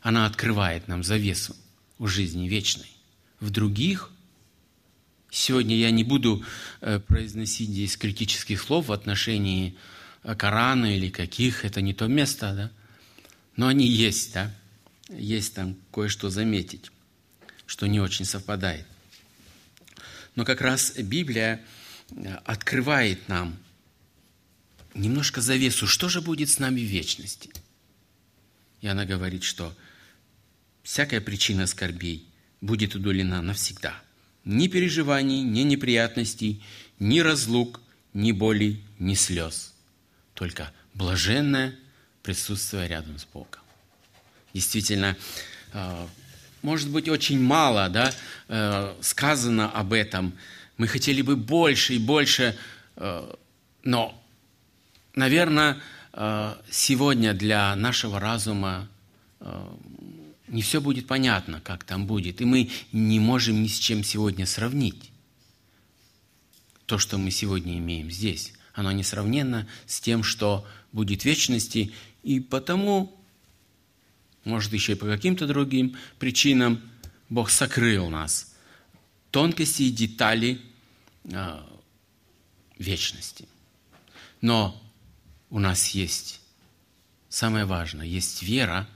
[0.02, 1.56] она открывает нам завесу
[1.98, 2.92] в жизни вечной.
[3.40, 4.12] В других
[5.32, 6.44] Сегодня я не буду
[6.82, 9.76] э, произносить здесь критических слов в отношении
[10.24, 12.72] Корана или каких, это не то место, да?
[13.56, 14.52] Но они есть, да?
[15.10, 16.92] Есть там кое-что заметить,
[17.66, 18.86] что не очень совпадает.
[20.36, 21.66] Но как раз Библия
[22.12, 23.58] э, открывает нам
[24.94, 27.50] немножко завесу, что же будет с нами в вечности.
[28.82, 29.76] И она говорит, что
[30.84, 32.26] всякая причина скорбей
[32.62, 34.02] будет удалена навсегда.
[34.46, 36.64] Ни переживаний, ни неприятностей,
[37.00, 37.82] ни разлук,
[38.14, 39.74] ни боли, ни слез
[40.40, 41.76] только блаженное
[42.24, 43.60] присутствие рядом с Богом.
[44.54, 45.16] Действительно,
[45.74, 46.08] э,
[46.62, 48.14] может быть, очень мало да,
[48.48, 50.34] э, сказано об этом.
[50.78, 52.58] Мы хотели бы больше и больше,
[52.96, 53.34] э,
[53.84, 54.24] но,
[55.16, 55.78] наверное,
[56.72, 58.90] сегодня для нашего разума
[60.48, 64.48] не все будет понятно, как там будет, и мы не можем ни с чем сегодня
[64.48, 65.12] сравнить
[66.88, 71.92] то, что мы сегодня имеем здесь оно несравненно с тем, что будет в вечности,
[72.24, 73.19] и потому,
[74.50, 76.82] может, еще и по каким-то другим причинам,
[77.30, 78.54] Бог сокрыл нас
[79.32, 80.60] тонкости и детали
[81.26, 81.64] э,
[82.78, 83.48] вечности.
[84.42, 84.82] Но
[85.50, 86.42] у нас есть,
[87.30, 88.88] самое важное, есть вера,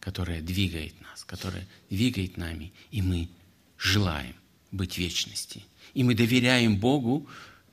[0.00, 3.28] которая двигает нас, которая двигает нами, и мы
[3.78, 4.34] желаем
[4.70, 5.64] быть вечности.
[5.94, 7.28] И мы доверяем Богу,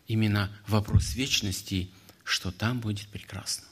[0.08, 1.90] именно вопрос вечности,
[2.24, 3.68] что там будет прекрасно.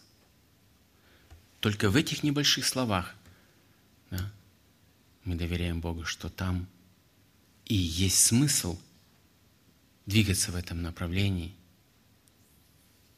[1.62, 3.15] Только в этих небольших словах
[4.10, 4.30] да,
[5.24, 6.67] мы доверяем Богу, что там
[7.65, 8.78] и есть смысл
[10.06, 11.56] двигаться в этом направлении,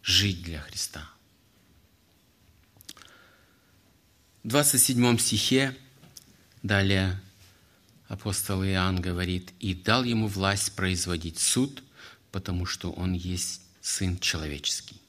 [0.04, 1.10] жить для Христа.
[4.44, 5.76] В 27 стихе
[6.62, 7.20] далее
[8.08, 11.82] апостол Иоанн говорит, «И дал ему власть производить суд
[12.34, 15.00] потому что Он есть Сын человеческий.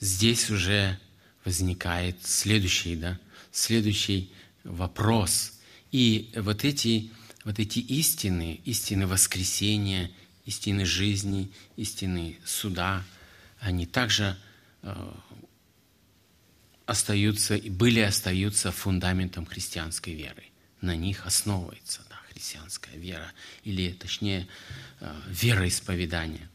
[0.00, 0.98] Здесь уже
[1.44, 3.18] возникает следующий, да,
[3.52, 4.32] следующий
[4.64, 5.60] вопрос.
[5.92, 7.10] И вот эти,
[7.44, 10.10] вот эти истины, истины воскресения,
[10.44, 13.04] истины жизни, истины суда,
[13.60, 14.36] они также
[14.82, 15.12] э,
[16.84, 20.44] остаются и были остаются фундаментом христианской веры.
[20.80, 22.02] На них основывается
[22.36, 23.32] христианская вера,
[23.64, 24.46] или точнее
[25.00, 26.50] э, вероисповедание.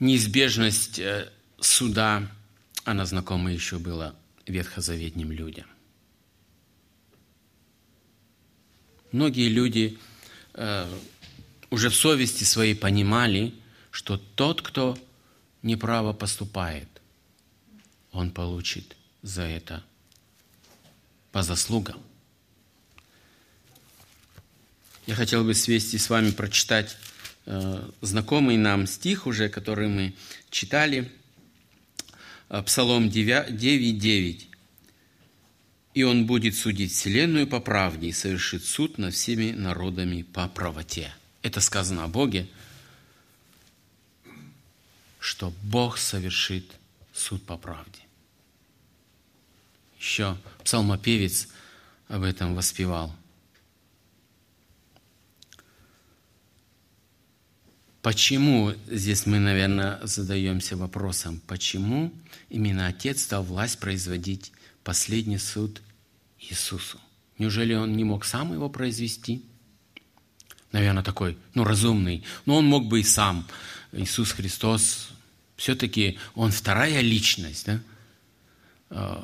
[0.00, 1.30] Неизбежность э,
[1.60, 2.30] суда,
[2.84, 4.14] она знакома еще была
[4.46, 5.66] ветхозаветним людям.
[9.10, 9.98] Многие люди
[10.54, 10.86] э,
[11.70, 13.54] уже в совести своей понимали,
[13.90, 14.98] что тот, кто
[15.62, 16.88] неправо поступает,
[18.12, 19.82] он получит за это
[21.32, 22.00] по заслугам.
[25.06, 26.96] Я хотел бы свести с вами прочитать
[28.02, 30.14] знакомый нам стих уже, который мы
[30.50, 31.10] читали.
[32.50, 34.44] Э, Псалом 9.9.
[35.94, 41.12] «И он будет судить вселенную по правде и совершит суд над всеми народами по правоте».
[41.42, 42.46] Это сказано о Боге,
[45.18, 46.70] что Бог совершит
[47.14, 48.00] суд по правде.
[49.98, 51.48] Еще псалмопевец
[52.08, 53.14] об этом воспевал–
[58.08, 62.10] Почему, здесь мы, наверное, задаемся вопросом, почему
[62.48, 64.50] именно Отец дал власть производить
[64.82, 65.82] последний суд
[66.40, 66.98] Иисусу?
[67.36, 69.44] Неужели Он не мог сам его произвести?
[70.72, 72.24] Наверное, такой, ну, разумный.
[72.46, 73.46] Но Он мог бы и сам.
[73.92, 75.10] Иисус Христос,
[75.56, 77.80] все-таки Он вторая личность, да?
[78.88, 79.22] Э,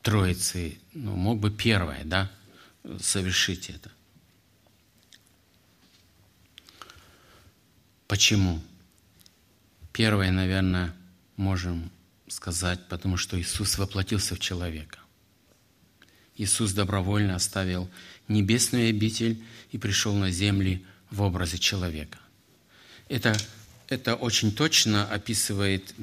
[0.00, 2.30] Троицы, ну, мог бы первая, да,
[2.98, 3.90] совершить это.
[8.06, 8.60] Почему?
[9.92, 10.94] Первое, наверное,
[11.36, 11.90] можем
[12.28, 14.98] сказать, потому что Иисус воплотился в человека.
[16.36, 17.88] Иисус добровольно оставил
[18.28, 22.18] небесную обитель и пришел на земли в образе человека.
[23.08, 23.36] Это,
[23.88, 25.94] это очень точно описывает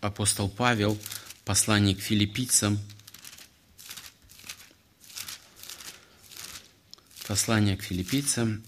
[0.00, 0.98] апостол Павел,
[1.44, 2.78] посланник филиппийцам,
[7.26, 8.64] послание к филиппийцам,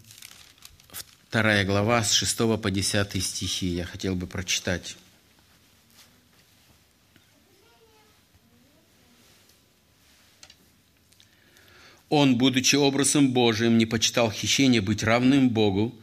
[1.30, 3.68] вторая глава с 6 по 10 стихи.
[3.68, 4.96] Я хотел бы прочитать.
[12.08, 15.94] Он, будучи образом Божиим, не почитал хищение быть равным Богу,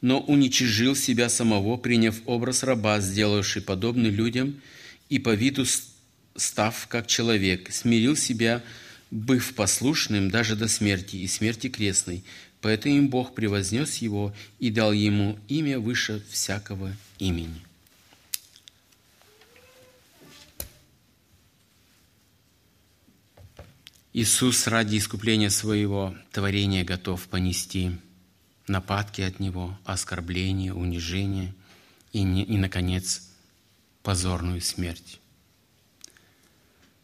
[0.00, 4.60] но уничижил себя самого, приняв образ раба, сделавший подобный людям,
[5.08, 5.64] и по виду
[6.36, 8.62] став как человек, смирил себя,
[9.10, 12.22] быв послушным даже до смерти и смерти крестной.
[12.60, 17.62] Поэтому Бог превознес его и дал ему имя выше всякого имени.
[24.12, 27.92] Иисус ради искупления своего творения готов понести
[28.66, 31.54] нападки от Него, оскорбления, унижение
[32.12, 33.28] и, не, и, наконец,
[34.02, 35.20] позорную смерть.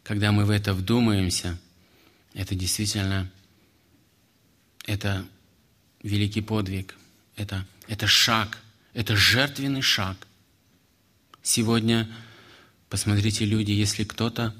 [0.03, 1.57] Когда мы в это вдумаемся,
[2.33, 3.31] это действительно
[4.85, 5.25] это
[6.07, 6.95] великий подвиг,
[7.35, 8.59] это, это шаг,
[8.93, 10.17] это жертвенный шаг.
[11.41, 12.09] Сегодня,
[12.89, 14.55] посмотрите, люди, если кто-то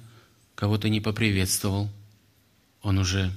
[0.56, 1.90] кого-то не поприветствовал–
[2.86, 3.32] он уже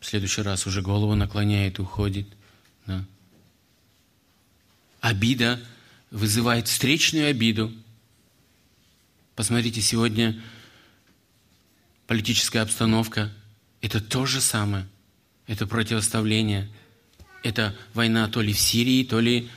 [0.00, 2.26] в следующий раз уже голову наклоняет, уходит.
[2.86, 3.04] Да?
[5.02, 5.60] Обида
[6.10, 7.70] вызывает встречную обиду.
[9.36, 10.42] Посмотрите, сегодня
[12.06, 13.30] политическая обстановка–
[13.82, 14.88] это то же самое.
[15.46, 16.70] Это противоставление.
[17.42, 19.48] Это война то ли в Сирии, то ли,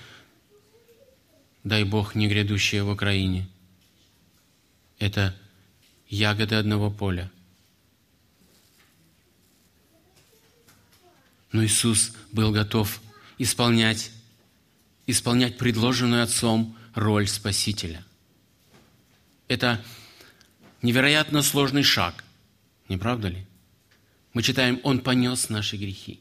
[1.64, 3.48] дай Бог, не грядущая в Украине.
[5.00, 5.36] Это
[6.08, 7.32] ягоды одного поля–
[11.54, 13.00] Но Иисус был готов
[13.38, 14.12] исполнять,
[15.06, 18.04] исполнять предложенную Отцом роль Спасителя.
[19.48, 19.84] Это
[20.82, 22.24] невероятно сложный шаг,
[22.90, 23.46] не правда ли?
[24.34, 26.20] Мы читаем, Он понес наши грехи.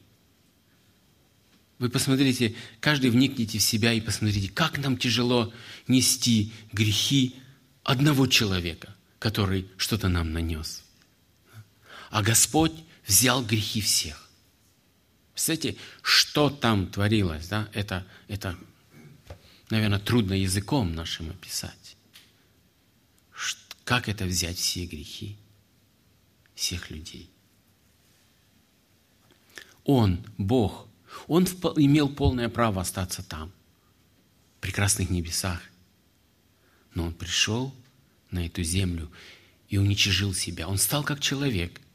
[1.79, 5.53] Вы посмотрите, каждый вникните в себя и посмотрите, как нам тяжело
[5.87, 7.35] нести грехи
[7.83, 10.83] одного человека, который что-то нам нанес.
[12.09, 12.73] А Господь
[13.05, 14.29] взял грехи всех.
[15.33, 17.67] Представляете, что там творилось, да?
[17.73, 18.55] Это, это,
[19.69, 21.97] наверное, трудно языком нашим описать.
[23.83, 25.37] Как это взять все грехи
[26.55, 27.29] всех людей?
[29.83, 30.87] Он, Бог,
[31.27, 33.51] Он имел полное право остаться там,
[34.57, 35.61] в прекрасных небесах.
[36.93, 37.73] Но Он пришел
[38.31, 39.11] на эту землю
[39.69, 40.67] и уничижил себя.
[40.67, 41.79] Он стал как человек–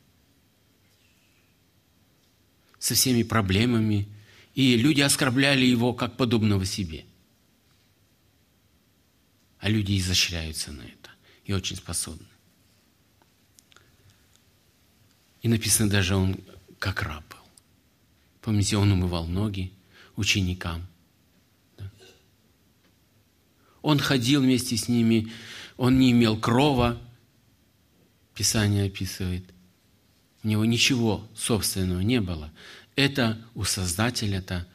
[2.78, 4.08] со всеми проблемами,
[4.54, 7.04] и люди оскорбляли его как подобного себе.
[9.58, 11.10] А люди изощряются на это
[11.44, 12.26] и очень способны.
[15.42, 16.40] И написано даже он
[16.78, 17.27] как раб.
[18.40, 19.72] Помните, он умывал ноги
[20.16, 20.86] ученикам.
[21.76, 21.90] Да?
[23.82, 25.32] Он ходил вместе с ними,
[25.76, 27.00] он не имел крова,
[28.34, 29.44] Писание описывает–
[30.42, 32.52] у него ничего собственного не было.
[32.96, 34.66] Это у Создателя-то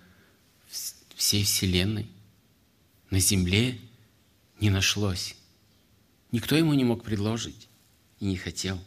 [1.16, 2.08] всей Вселенной.
[3.10, 3.80] На земле
[4.60, 5.36] не нашлось.
[6.32, 7.70] Никто ему не мог предложить
[8.20, 8.80] и не хотел.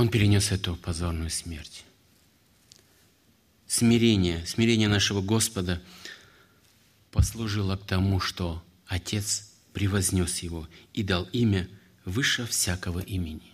[0.00, 1.84] Он перенес эту позорную смерть.
[3.66, 5.82] Смирение, смирение нашего Господа
[7.10, 11.68] послужило к тому, что Отец превознес его и дал имя
[12.06, 13.52] выше всякого имени.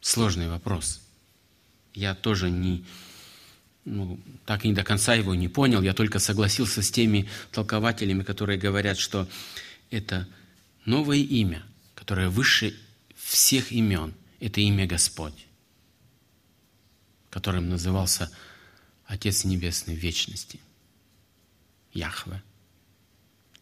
[0.00, 1.00] Сложный вопрос.
[1.92, 2.84] Я тоже не,
[3.84, 5.82] ну, так и до конца его не понял.
[5.82, 9.28] Я только согласился с теми толкователями, которые говорят, что
[9.90, 10.28] это
[10.84, 11.64] новое имя,
[11.96, 12.76] которое выше
[13.32, 14.14] всех имен.
[14.40, 15.46] Это имя Господь.
[17.30, 18.30] которым назывался
[19.06, 20.60] Отец Небесный вечности.
[21.94, 22.42] Яхве.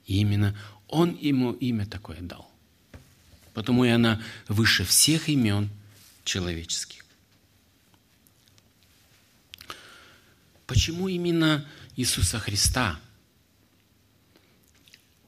[0.07, 0.59] И именно
[0.89, 2.51] Он ему имя такое дал.
[3.55, 5.71] Потому и она выше всех имен
[6.25, 7.05] человеческих.
[10.67, 11.65] Почему именно
[11.95, 12.99] Иисуса Христа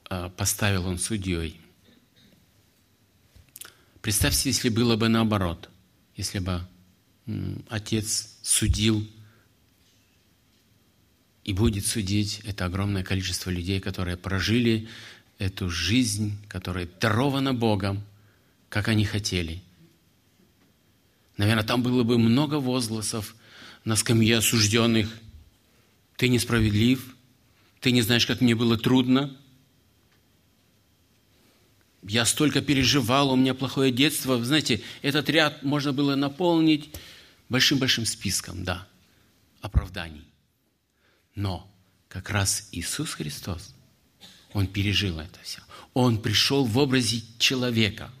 [0.09, 1.62] а, поставил он судьей?
[4.03, 5.71] Представьте, если было бы наоборот,
[6.15, 6.61] если бы
[7.69, 9.03] Отец судил
[11.43, 14.87] и будет судить это огромное количество людей, которые прожили
[15.39, 18.03] эту жизнь, которая дарована Богом,
[18.69, 19.63] как они хотели.
[21.37, 23.35] Наверное, там было бы много возгласов
[23.83, 25.09] на скамье осужденных–
[26.17, 27.15] ты несправедлив,
[27.79, 29.35] ты не знаешь, как мне было трудно.
[32.07, 34.43] Я столько переживал, у меня плохое детство.
[34.43, 36.89] Знаете, этот ряд можно было наполнить
[37.49, 38.87] большим-большим списком, да,
[39.61, 40.25] оправданий.
[41.35, 41.69] Но
[42.09, 43.73] как раз Иисус Христос,
[44.53, 45.59] Он пережил это все.
[45.93, 48.11] Он пришел в образе человека.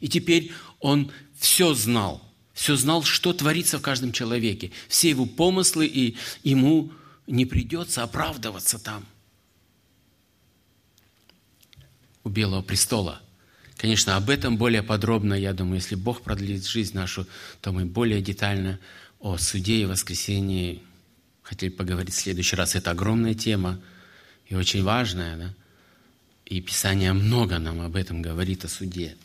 [0.00, 2.22] И теперь Он все знал.
[2.54, 4.72] Все знал, что творится в каждом человеке.
[4.88, 6.92] Все его помыслы, и ему
[7.26, 9.04] не придется оправдываться там,
[12.28, 13.20] у Белого престола.
[13.76, 17.26] Конечно, об этом более подробно, я думаю, если Бог продлит жизнь нашу,
[17.60, 18.78] то мы более детально
[19.20, 20.82] о суде и воскресении
[21.42, 22.74] хотели поговорить в следующий раз.
[22.74, 23.80] Это огромная тема
[24.46, 25.54] и очень важная, да?
[26.46, 29.16] И Писание много нам об этом говорит, о суде.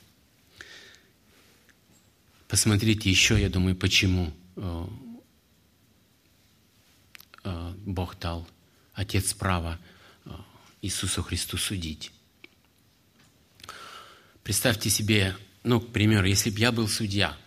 [2.48, 4.86] Посмотрите еще, я думаю, почему э,
[7.44, 8.48] Э, Бог дал,
[8.94, 9.80] Отец право
[10.26, 10.30] э,
[10.82, 12.12] Иисусу Христу судить.
[14.44, 17.38] Представьте себе, ну, к примеру, если бы я был судья,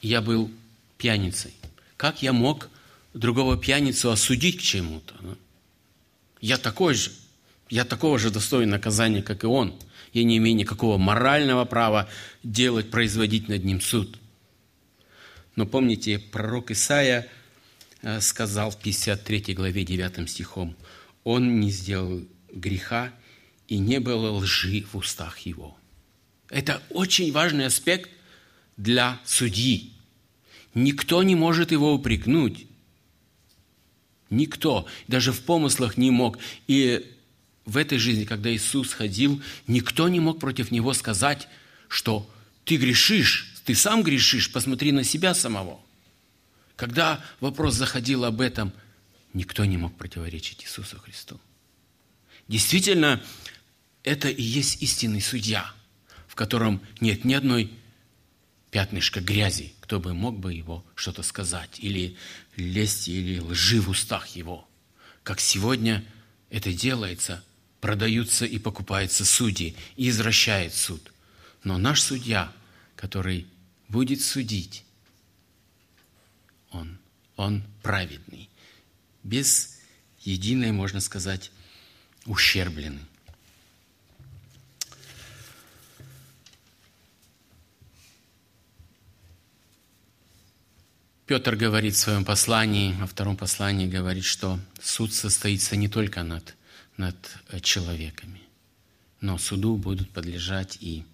[0.00, 0.50] я был
[0.96, 1.52] пьяницей,
[1.96, 2.70] как я мог
[3.14, 5.14] другого пьяницу осудить к чему-то?
[5.20, 5.36] Ну?
[6.40, 7.10] Я такой же,
[7.68, 9.74] я такого же достоин наказания, как и он.
[10.12, 12.08] Я не имею никакого морального права
[12.42, 14.18] делать, производить над ним суд.
[15.56, 17.28] Но помните, пророк Исаия
[18.02, 20.76] Э, сказал в 53 главе 9 стихом,
[21.24, 23.12] «Он не сделал греха,
[23.68, 25.76] и не было лжи в устах его».
[26.48, 28.10] Это очень важный аспект
[28.76, 29.92] для судьи.
[30.74, 32.66] Никто не может его упрекнуть.
[34.30, 34.86] Никто.
[35.06, 36.38] Даже в помыслах не мог.
[36.66, 37.14] И
[37.64, 41.48] в этой жизни, когда Иисус ходил, никто не мог против Него сказать,
[41.88, 42.28] что
[42.64, 45.80] ты грешишь, ты сам грешишь, посмотри на себя самого–
[46.78, 48.72] когда вопрос заходил об этом,
[49.34, 51.40] никто не мог противоречить Иисусу Христу.
[52.46, 53.20] Действительно,
[54.08, 55.70] это и есть истинный судья,
[56.26, 57.70] в котором нет ни одной
[58.70, 62.16] пятнышка грязи, кто бы мог бы его что-то сказать, или
[62.56, 64.66] лести, или лжи в устах его.
[65.22, 66.04] Как сегодня
[66.48, 67.44] это делается,
[67.80, 71.12] продаются и покупаются судьи, и извращает суд.
[71.62, 72.52] Но наш судья,
[72.96, 73.46] который
[73.88, 74.84] будет судить,
[76.70, 76.98] он.
[77.36, 78.48] Он праведный.
[79.22, 79.78] Без
[80.20, 81.52] единой, можно сказать,
[82.26, 83.07] ущербленный.
[91.28, 96.56] Петр говорит в своем послании, во втором послании говорит, что суд состоится не только над,
[96.96, 97.16] над
[97.62, 98.40] человеками,
[99.20, 101.04] но суду будут подлежать и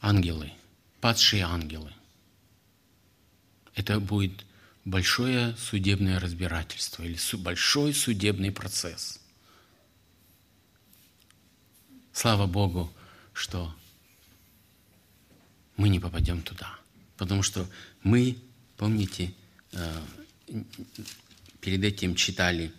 [0.00, 0.52] ангелы,
[1.00, 1.92] падшие ангелы
[3.74, 4.44] это будет
[4.84, 9.20] большое судебное разбирательство или большой судебный процесс.
[12.12, 12.92] Слава Богу,
[13.32, 13.74] что
[15.76, 16.79] мы не попадем туда.
[17.20, 17.68] Потому что
[18.02, 18.38] мы,
[18.78, 19.34] помните,
[19.72, 20.02] э,
[21.60, 22.72] перед этим читали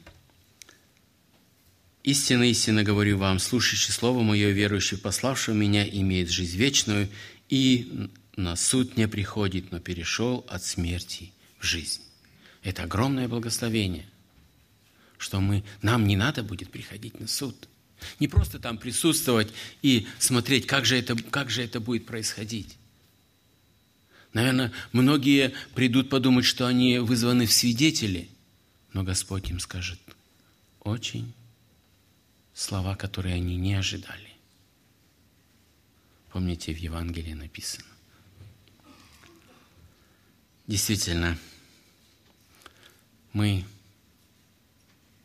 [2.01, 7.07] «Истинно, истинно говорю вам, слушающий Слово Мое, верующий пославшего Меня, имеет жизнь вечную,
[7.49, 12.01] и на суд не приходит, но перешел от смерти в жизнь.
[12.63, 14.09] Это огромное благословение,
[15.19, 17.69] что мы, нам не надо будет приходить на суд.
[18.19, 22.79] Не просто там присутствовать и смотреть, как же это, как же это будет происходить.
[24.33, 28.29] Наверное, многие придут подумать, что они вызваны в свидетели,
[28.93, 29.99] но Господь им скажет
[30.79, 31.33] очень
[32.53, 34.29] слова, которые они не ожидали.
[36.31, 37.87] Помните, в Евангелии написано.
[40.65, 41.37] Действительно,
[43.33, 43.65] мы,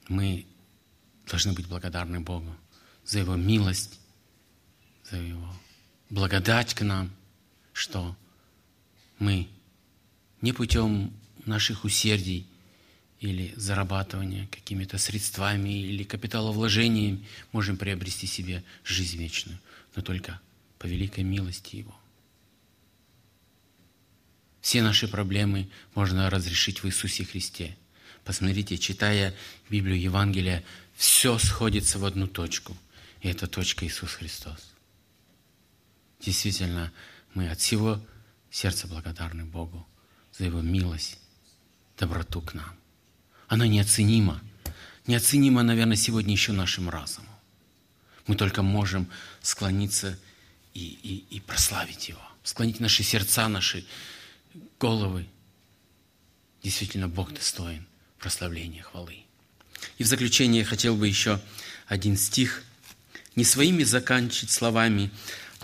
[0.09, 0.47] мы
[1.29, 2.57] должны быть благодарны Богу
[3.05, 4.01] за Его милость,
[5.09, 5.55] за Его
[6.11, 7.13] благодать к нам,
[7.73, 8.17] что
[9.19, 9.49] мы
[10.41, 11.13] не путем
[11.45, 12.47] наших усердий
[13.21, 19.59] или зарабатывания какими-то средствами или капиталовложениями можем приобрести себе жизнь вечную,
[19.95, 20.41] но только
[20.79, 21.95] по великой милости Его.
[24.61, 27.77] Все наши проблемы можно разрешить в Иисусе Христе.
[28.25, 29.33] Посмотрите, читая
[29.71, 30.65] Библию, Евангелие,
[30.97, 32.77] все сходится в одну точку.
[33.21, 34.59] И это точка Иисус Христос.
[36.21, 36.93] Действительно,
[37.33, 38.01] мы от всего
[38.57, 39.87] сердца благодарны Богу
[40.33, 41.19] за Его милость,
[41.99, 42.75] доброту к нам.
[43.49, 44.41] Она неоценима.
[45.07, 47.29] Неоценима, наверное, сегодня еще нашим разумом.
[48.27, 49.09] Мы только можем
[49.43, 50.19] склониться
[50.73, 53.85] и, и, и прославить Его, склонить наши сердца, наши
[54.81, 55.27] головы.
[56.63, 57.87] Действительно, Бог достоин
[58.19, 59.25] прославления, хвалы.
[59.99, 61.43] И в заключение хотел бы еще
[61.87, 62.65] один стих,
[63.37, 65.11] не своими заканчивать словами,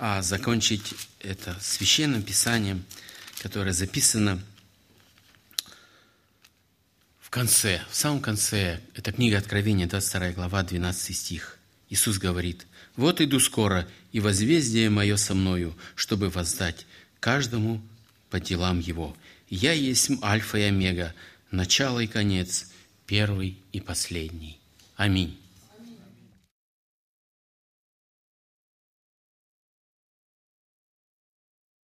[0.05, 2.85] а закончить это священным писанием,
[3.41, 4.43] которое записано
[7.21, 11.57] в конце, в самом конце, это книга Откровения, 22 глава, 12 стих.
[11.89, 16.85] Иисус говорит, «Вот иду скоро, и возмездие мое со мною, чтобы воздать
[17.21, 17.81] каждому
[18.29, 19.17] по делам его.
[19.51, 21.15] Я есть Альфа и Омега,
[21.53, 22.73] начало и конец,
[23.07, 24.59] первый и последний».
[24.97, 25.39] Аминь.